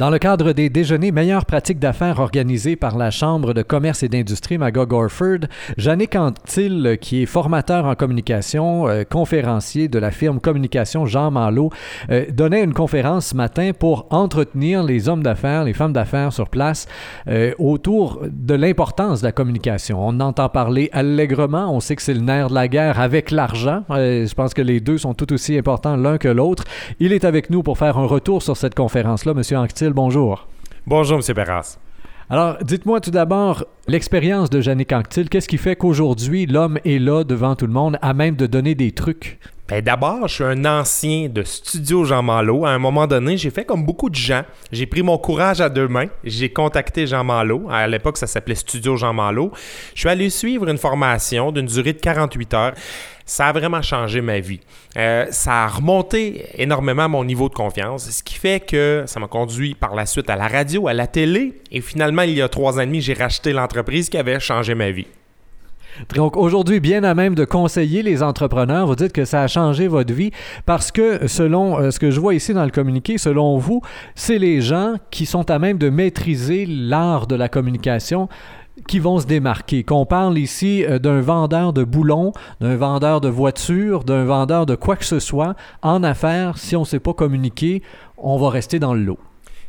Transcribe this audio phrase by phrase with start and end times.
[0.00, 4.08] Dans le cadre des déjeuners meilleures pratiques d'affaires organisés par la Chambre de commerce et
[4.08, 10.38] d'industrie Magog Orford, Jannick Anctil, qui est formateur en communication, euh, conférencier de la firme
[10.38, 11.70] Communication Jean Malo,
[12.10, 16.48] euh, donnait une conférence ce matin pour entretenir les hommes d'affaires, les femmes d'affaires sur
[16.48, 16.86] place
[17.26, 19.98] euh, autour de l'importance de la communication.
[20.00, 23.82] On entend parler allègrement, on sait que c'est le nerf de la guerre avec l'argent.
[23.88, 26.62] je pense que les deux sont tout aussi importants l'un que l'autre.
[27.00, 29.56] Il est avec nous pour faire un retour sur cette conférence-là, Monsieur
[29.94, 30.46] Bonjour.
[30.86, 31.34] Bonjour, M.
[31.34, 31.78] Perras.
[32.30, 37.24] Alors, dites-moi tout d'abord, l'expérience de Jannick Anctil, qu'est-ce qui fait qu'aujourd'hui, l'homme est là
[37.24, 39.38] devant tout le monde, à même de donner des trucs?
[39.68, 42.64] Ben D'abord, je suis un ancien de Studio Jean Malo.
[42.64, 44.42] À un moment donné, j'ai fait comme beaucoup de gens.
[44.72, 46.08] J'ai pris mon courage à deux mains.
[46.24, 47.66] J'ai contacté Jean Malo.
[47.70, 49.52] À l'époque, ça s'appelait Studio Jean Malo.
[49.94, 52.72] Je suis allé suivre une formation d'une durée de 48 heures
[53.28, 54.60] ça a vraiment changé ma vie.
[54.96, 59.28] Euh, ça a remonté énormément mon niveau de confiance, ce qui fait que ça m'a
[59.28, 62.48] conduit par la suite à la radio, à la télé, et finalement, il y a
[62.48, 65.06] trois ans et demi, j'ai racheté l'entreprise qui avait changé ma vie.
[66.14, 69.88] Donc aujourd'hui, bien à même de conseiller les entrepreneurs, vous dites que ça a changé
[69.88, 70.30] votre vie
[70.64, 73.82] parce que selon euh, ce que je vois ici dans le communiqué, selon vous,
[74.14, 78.28] c'est les gens qui sont à même de maîtriser l'art de la communication
[78.86, 79.84] qui vont se démarquer.
[79.84, 84.74] Qu'on parle ici euh, d'un vendeur de boulons, d'un vendeur de voitures, d'un vendeur de
[84.74, 87.82] quoi que ce soit, en affaires, si on ne sait pas communiquer,
[88.16, 89.18] on va rester dans le lot.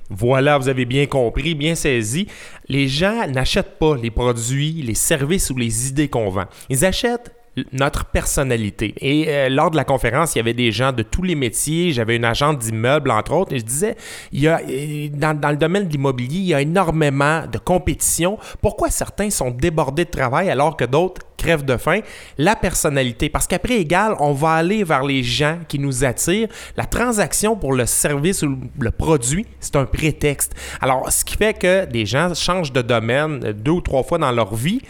[0.10, 2.28] Voilà, vous avez bien compris, bien saisi.
[2.68, 6.46] Les gens n'achètent pas les produits, les services ou les idées qu'on vend.
[6.70, 7.32] Ils achètent
[7.74, 8.94] notre personnalité.
[9.00, 11.92] Et euh, lors de la conférence, il y avait des gens de tous les métiers.
[11.92, 13.96] J'avais une agente d'immeubles, entre autres, et je disais,
[14.32, 18.38] il y a, euh, dans le domaine de l'immobilier, il y a énormément de compétition.
[18.62, 22.02] Pourquoi certains sont débordés de travail alors que d'autres crèvent de faim?
[22.38, 23.30] La personnalité.
[23.30, 26.50] Parce qu'après égal, on va aller vers les gens qui nous attirent.
[26.78, 30.54] La transaction pour le service ou le produit, c'est un prétexte.
[30.82, 34.32] Alors, ce qui fait que des gens changent de domaine deux ou trois fois dans
[34.32, 34.82] leur vie.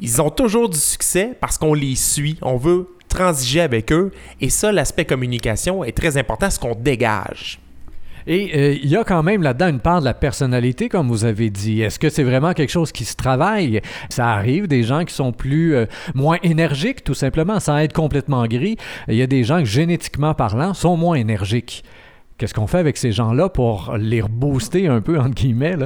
[0.00, 2.38] Ils ont toujours du succès parce qu'on les suit.
[2.42, 4.12] On veut transiger avec eux.
[4.40, 7.58] Et ça, l'aspect communication est très important, ce qu'on dégage.
[8.26, 11.24] Et euh, il y a quand même là-dedans une part de la personnalité, comme vous
[11.24, 11.82] avez dit.
[11.82, 13.80] Est-ce que c'est vraiment quelque chose qui se travaille?
[14.08, 18.46] Ça arrive, des gens qui sont plus, euh, moins énergiques, tout simplement, sans être complètement
[18.46, 18.76] gris.
[19.08, 21.84] Il y a des gens qui, génétiquement parlant, sont moins énergiques.
[22.36, 25.76] Qu'est-ce qu'on fait avec ces gens-là pour les rebooster un peu, entre guillemets?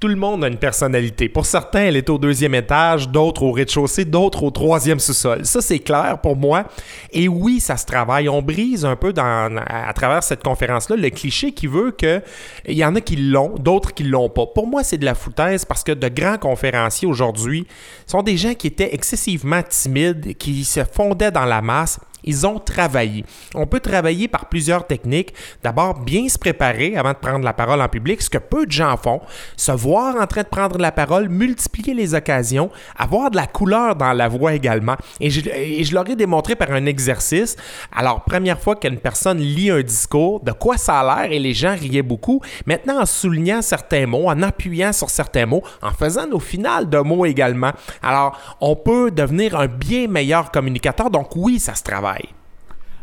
[0.00, 1.28] Tout le monde a une personnalité.
[1.28, 5.44] Pour certains, elle est au deuxième étage, d'autres au rez-de-chaussée, d'autres au troisième sous-sol.
[5.44, 6.64] Ça, c'est clair pour moi.
[7.12, 8.26] Et oui, ça se travaille.
[8.26, 12.22] On brise un peu dans, à travers cette conférence-là le cliché qui veut que
[12.66, 14.46] il y en a qui l'ont, d'autres qui l'ont pas.
[14.46, 17.66] Pour moi, c'est de la foutaise parce que de grands conférenciers aujourd'hui
[18.06, 22.58] sont des gens qui étaient excessivement timides, qui se fondaient dans la masse ils ont
[22.58, 23.24] travaillé.
[23.54, 25.34] On peut travailler par plusieurs techniques.
[25.62, 28.72] D'abord, bien se préparer avant de prendre la parole en public, ce que peu de
[28.72, 29.20] gens font.
[29.56, 33.96] Se voir en train de prendre la parole, multiplier les occasions, avoir de la couleur
[33.96, 34.96] dans la voix également.
[35.20, 37.56] Et je, et je leur ai démontré par un exercice.
[37.94, 41.54] Alors, première fois qu'une personne lit un discours, de quoi ça a l'air et les
[41.54, 42.40] gens riaient beaucoup.
[42.66, 46.98] Maintenant, en soulignant certains mots, en appuyant sur certains mots, en faisant nos finales de
[46.98, 47.72] mots également.
[48.02, 51.10] Alors, on peut devenir un bien meilleur communicateur.
[51.10, 52.09] Donc oui, ça se travaille.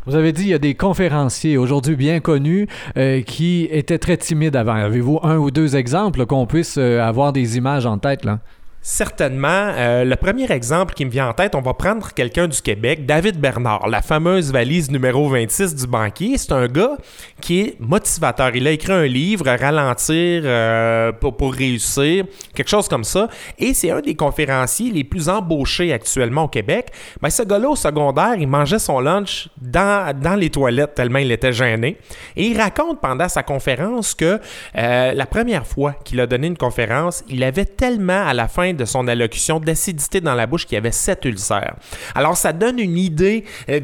[0.06, 4.16] Vous avez dit qu'il y a des conférenciers aujourd'hui bien connus euh, qui étaient très
[4.16, 4.72] timides avant.
[4.72, 8.40] Avez-vous un ou deux exemples qu'on puisse euh, avoir des images en tête là?
[8.80, 9.48] Certainement.
[9.48, 13.06] Euh, le premier exemple qui me vient en tête, on va prendre quelqu'un du Québec,
[13.06, 16.38] David Bernard, la fameuse valise numéro 26 du banquier.
[16.38, 16.96] C'est un gars
[17.40, 18.54] qui est motivateur.
[18.54, 22.24] Il a écrit un livre, Ralentir euh, pour, réussir,
[22.54, 23.28] quelque chose comme ça.
[23.58, 26.90] Et c'est un des conférenciers les plus embauchés actuellement au Québec.
[27.20, 31.32] Ben, ce gars-là, au secondaire, il mangeait son lunch dans, dans les toilettes tellement il
[31.32, 31.98] était gêné.
[32.36, 34.40] Et il raconte pendant sa conférence que
[34.76, 38.67] euh, la première fois qu'il a donné une conférence, il avait tellement à la fin
[38.72, 41.76] de son allocution d'acidité dans la bouche qui avait sept ulcères.
[42.14, 43.44] Alors, ça donne une idée.
[43.68, 43.80] Euh,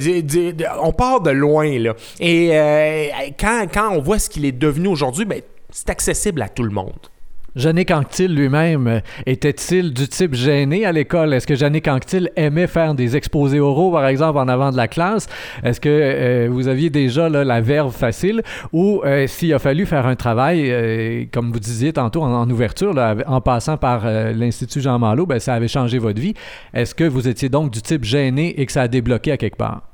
[0.83, 1.95] on part de loin, là.
[2.21, 3.07] Et euh,
[3.39, 5.41] quand, quand on voit ce qu'il est devenu aujourd'hui, ben,
[5.71, 6.93] c'est accessible à tout le monde.
[7.57, 11.33] Jannick Anctil lui-même, euh, était-il du type gêné à l'école?
[11.33, 14.89] Est-ce que Jannick Anctil aimait faire des exposés oraux, par exemple, en avant de la
[14.89, 15.29] classe?
[15.63, 18.43] Est-ce que euh, vous aviez déjà la verve facile?
[18.73, 22.93] Ou euh, s'il a fallu faire un travail, comme vous disiez tantôt en, ouverture,
[23.27, 26.35] en passant par l'Institut Jean Malo, ben, ça avait changé votre vie.
[26.73, 29.57] Est-ce que vous étiez donc du type gêné et que ça a débloqué à quelque
[29.57, 29.94] part?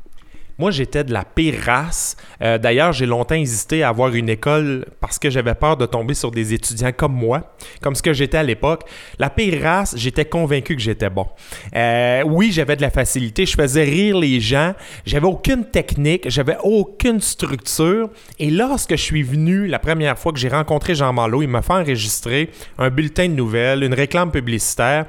[0.61, 2.19] Moi, j'étais de la pire race.
[2.43, 6.13] Euh, d'ailleurs, j'ai longtemps hésité à avoir une école parce que j'avais peur de tomber
[6.13, 8.83] sur des étudiants comme moi, comme ce que j'étais à l'époque.
[9.19, 11.27] La pire race, j'étais convaincu que j'étais bon.
[11.75, 14.75] Euh, oui, j'avais de la facilité, je faisais rire les gens,
[15.07, 18.11] j'avais aucune technique, j'avais aucune structure.
[18.39, 21.63] Et lorsque je suis venu la première fois que j'ai rencontré Jean Malo, il m'a
[21.63, 25.07] fait enregistrer un bulletin de nouvelles, une réclame publicitaire.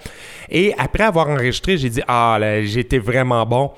[0.49, 3.71] Et après avoir enregistré, j'ai dit Ah, j'étais vraiment bon.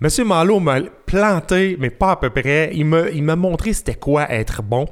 [0.00, 0.78] Monsieur Malo m'a
[1.08, 2.70] planté, mais pas à peu près.
[2.74, 4.86] Il m'a, il montré c'était quoi être bon.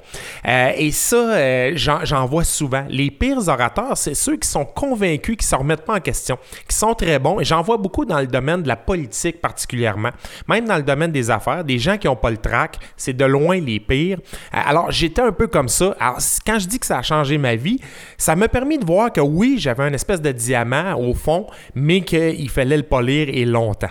[0.48, 2.84] Euh, et ça, euh, j'en, vois souvent.
[2.88, 6.38] Les pires orateurs, c'est ceux qui sont convaincus, qui ne se remettent pas en question,
[6.66, 7.38] qui sont très bons.
[7.38, 10.10] Et j'en vois beaucoup dans le domaine de la politique particulièrement.
[10.48, 13.24] Même dans le domaine des affaires, des gens qui n'ont pas le trac, c'est de
[13.24, 14.18] loin les pires.
[14.54, 15.94] Euh, alors, j'étais un peu comme ça.
[16.00, 17.78] Alors, quand je dis que ça a changé ma vie,
[18.16, 22.00] ça m'a permis de voir que oui, j'avais un espèce de diamant au fond, mais
[22.00, 23.90] qu'il fallait le polir et longtemps.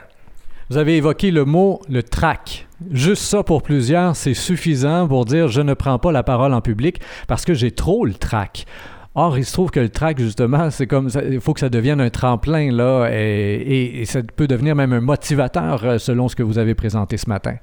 [0.70, 2.68] Vous avez évoqué le mot le trac.
[2.92, 6.62] Juste ça pour plusieurs, c'est suffisant pour dire je ne prends pas la parole en
[6.62, 8.66] public parce que j'ai trop le trac.
[9.14, 12.02] Or, il se trouve que le trac, justement, c'est comme il faut que ça devienne
[12.02, 16.58] un tremplin là, et, ça peut devenir même un motivateur euh, selon ce que vous
[16.58, 17.56] avez présenté ce matin.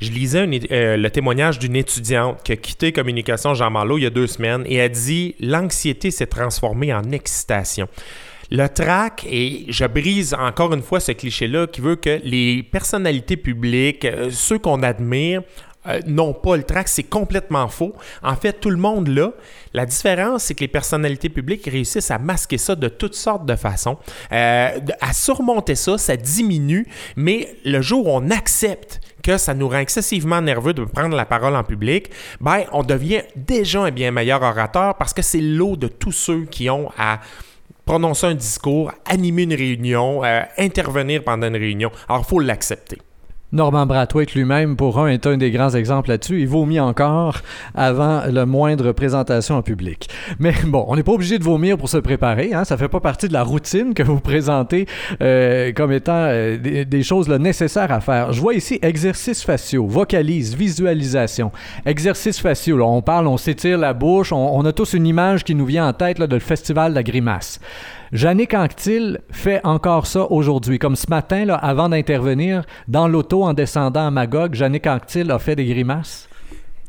[0.00, 4.06] Je lisais euh, le témoignage d'une étudiante qui a quitté Communication Jean Malo il y
[4.06, 7.86] a deux semaines et a dit L'anxiété s'est transformée en excitation.
[8.56, 13.36] Le trac, et je brise encore une fois ce cliché-là qui veut que les personnalités
[13.36, 15.42] publiques, euh, ceux qu'on admire,
[15.88, 17.94] euh, n'ont pas le trac, c'est complètement faux.
[18.22, 19.32] En fait, tout le monde l'a.
[19.72, 23.56] La différence, c'est que les personnalités publiques réussissent à masquer ça de toutes sortes de
[23.56, 23.98] façons,
[24.30, 26.86] euh, à surmonter ça, ça diminue,
[27.16, 31.24] mais le jour où on accepte que ça nous rend excessivement nerveux de prendre la
[31.24, 32.08] parole en public,
[32.40, 36.44] ben, on devient déjà un bien meilleur orateur parce que c'est l'eau de tous ceux
[36.44, 37.18] qui ont à
[37.84, 41.90] prononcer un discours, animer une réunion, euh, intervenir pendant une réunion.
[42.08, 42.98] Alors, il faut l'accepter.
[43.54, 46.40] Norman Brathwaite lui-même, pour un, est un des grands exemples là-dessus.
[46.40, 47.38] Il vomit encore
[47.76, 50.08] avant la moindre présentation en public.
[50.40, 52.52] Mais bon, on n'est pas obligé de vomir pour se préparer.
[52.52, 52.64] Hein?
[52.64, 54.86] Ça fait pas partie de la routine que vous présentez
[55.22, 58.32] euh, comme étant euh, des, choses nécessaires à faire.
[58.32, 61.52] Je vois ici exercices faciaux, vocalise, visualisation.
[61.86, 65.66] Exercices faciaux, on parle, on s'étire la bouche, on, a tous une image qui nous
[65.66, 67.60] vient en tête de le festival de la grimace.
[68.14, 70.78] Jannick Anctil fait encore ça aujourd'hui.
[70.78, 75.40] Comme ce matin, là, avant d'intervenir, dans l'auto en descendant à Magog, Jannick Anctil a
[75.40, 76.28] fait des grimaces.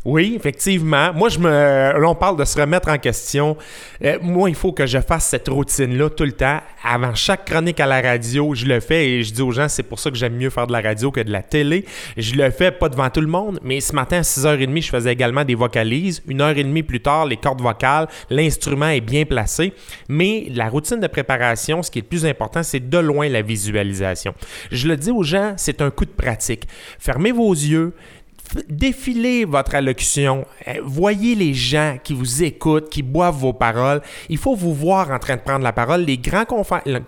[0.06, 1.12] Oui, effectivement.
[1.14, 1.50] Moi, je me.
[1.50, 3.58] Là, on parle de se remettre en question.
[4.04, 6.60] Euh, moi, il faut que je fasse cette routine-là tout le temps.
[6.84, 9.82] Avant chaque chronique à la radio, je le fais et je dis aux gens, c'est
[9.82, 11.86] pour ça que j'aime mieux faire de la radio que de la télé.
[12.18, 15.12] Je le fais pas devant tout le monde, mais ce matin à 6h30, je faisais
[15.12, 16.22] également des vocalises.
[16.28, 19.74] Une heure et demie plus tard, les cordes vocales, l'instrument est bien placé.
[20.08, 23.42] Mais la routine de préparation, ce qui est le plus important, c'est de loin la
[23.42, 24.36] visualisation.
[24.72, 26.68] Je le dis aux gens, c'est un coup de pratique.
[27.00, 27.94] Fermez vos yeux,
[28.70, 30.46] défilez votre allocution.
[30.68, 34.02] Euh, voyez les gens qui vous écoutent, qui boivent vos paroles.
[34.30, 36.02] Il faut vous voir en train de prendre la parole.
[36.02, 36.46] Les grands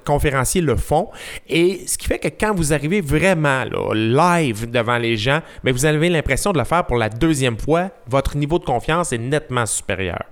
[0.06, 1.10] conférenciers le font.
[1.48, 3.64] Et ce qui fait que quand vous arrivez vraiment
[3.94, 7.90] live devant les gens, mais vous avez l'impression de le faire pour la deuxième fois,
[8.08, 10.24] votre niveau de confiance est nettement supérieur.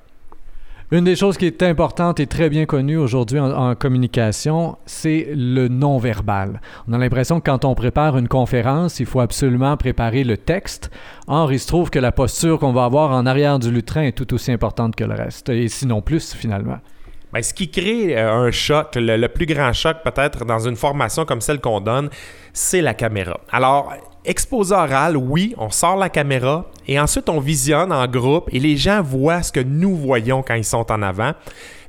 [0.92, 5.68] Une des choses qui est importante et très bien connue aujourd'hui en, communication, c'est le
[5.68, 6.62] non-verbal.
[6.88, 10.92] On a l'impression que quand on prépare une conférence, il faut absolument préparer le texte.
[11.28, 14.12] Or, il se trouve que la posture qu'on va avoir en arrière du lutrin est
[14.12, 16.78] tout aussi importante que le reste, et sinon plus finalement.
[17.34, 20.76] Bien, ce qui crée euh, un choc, le, le plus grand choc peut-être dans une
[20.76, 22.12] formation comme celle qu'on donne,
[22.54, 23.40] c'est la caméra.
[23.52, 23.92] Alors,
[24.26, 28.78] exposé oral, oui, on sort la caméra et ensuite on visionne en groupe et les
[28.78, 31.34] gens voient ce que nous voyons quand ils sont en avant.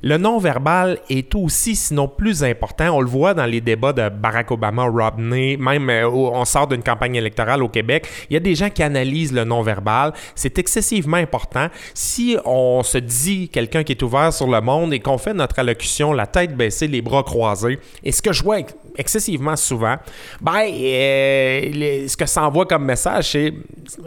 [0.03, 2.95] Le non-verbal est aussi, sinon plus important.
[2.95, 6.83] On le voit dans les débats de Barack Obama, Romney, même euh, on sort d'une
[6.83, 8.07] campagne électorale au Québec.
[8.29, 10.13] Il y a des gens qui analysent le non-verbal.
[10.35, 11.67] C'est excessivement important.
[11.95, 15.59] Si on se dit quelqu'un qui est ouvert sur le monde et qu'on fait notre
[15.59, 18.59] allocution, la tête baissée, les bras croisés, et ce que je vois
[18.97, 19.95] excessivement souvent,
[20.41, 23.53] ben, euh, ce que ça envoie comme message, c'est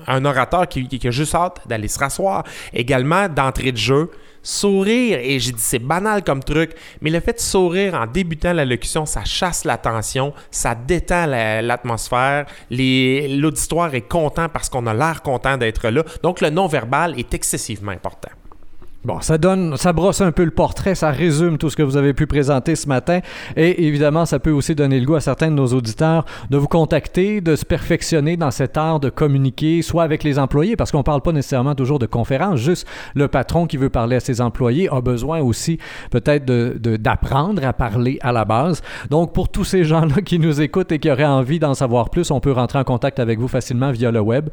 [0.07, 2.45] un orateur qui, qui a juste hâte d'aller se rasseoir.
[2.73, 4.11] Également, d'entrée de jeu,
[4.43, 8.53] sourire, et j'ai dit c'est banal comme truc, mais le fait de sourire en débutant
[8.53, 15.57] l'allocution, ça chasse l'attention, ça détend l'atmosphère, l'auditoire est content parce qu'on a l'air content
[15.57, 16.05] d'être là.
[16.23, 18.31] Donc le non-verbal est excessivement important.
[19.02, 21.97] Bon, ça donne, ça brosse un peu le portrait, ça résume tout ce que vous
[21.97, 23.21] avez pu présenter ce matin.
[23.57, 26.69] Et évidemment, ça peut aussi donner le goût à certains de nos auditeurs de vous
[26.69, 30.99] contacter, de se perfectionner dans cet art de communiquer, soit avec les employés, parce qu'on
[30.99, 34.42] ne parle pas nécessairement toujours de conférences, juste le patron qui veut parler à ses
[34.42, 35.78] employés a besoin aussi
[36.11, 38.83] peut-être d'apprendre à parler à la base.
[39.09, 42.30] Donc, pour tous ces gens-là qui nous écoutent et qui auraient envie d'en savoir plus,
[42.30, 44.50] on peut rentrer en contact avec vous facilement via le web.